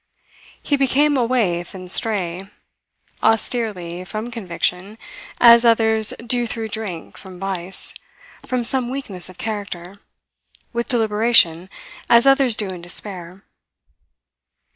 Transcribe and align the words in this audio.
He 0.63 0.75
became 0.77 1.15
a 1.15 1.23
waif 1.23 1.75
and 1.75 1.91
stray, 1.91 2.49
austerely, 3.21 4.03
from 4.03 4.31
conviction, 4.31 4.97
as 5.39 5.63
others 5.63 6.11
do 6.25 6.47
through 6.47 6.69
drink, 6.69 7.17
from 7.19 7.39
vice, 7.39 7.93
from 8.47 8.63
some 8.63 8.89
weakness 8.89 9.29
of 9.29 9.37
character 9.37 9.97
with 10.73 10.87
deliberation, 10.87 11.69
as 12.09 12.25
others 12.25 12.55
do 12.55 12.69
in 12.69 12.81
despair. 12.81 13.43